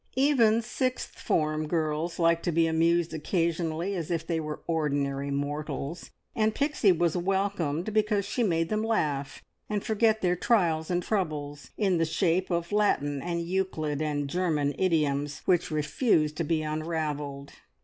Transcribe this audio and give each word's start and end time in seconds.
Even 0.15 0.63
sixth 0.63 1.19
form 1.19 1.67
girls 1.67 2.17
like 2.17 2.41
to 2.41 2.51
be 2.51 2.65
amused 2.65 3.13
occasionally 3.13 3.93
as 3.95 4.09
if 4.09 4.25
they 4.25 4.39
were 4.39 4.61
ordinary 4.65 5.29
mortals, 5.29 6.09
and 6.35 6.55
Pixie 6.55 6.91
was 6.91 7.15
welcomed 7.15 7.93
because 7.93 8.25
she 8.25 8.41
made 8.41 8.69
them 8.69 8.81
laugh 8.83 9.43
and 9.69 9.83
forget 9.83 10.21
their 10.21 10.35
trials 10.35 10.89
and 10.89 11.03
troubles, 11.03 11.69
in 11.77 11.99
the 11.99 12.05
shape 12.05 12.49
of 12.49 12.71
Latin 12.71 13.21
and 13.21 13.43
Euclid 13.43 14.01
and 14.01 14.27
German 14.27 14.73
idioms 14.79 15.43
which 15.45 15.69
refused 15.69 16.35
to 16.37 16.43
be 16.43 16.63
unravelled. 16.63 17.51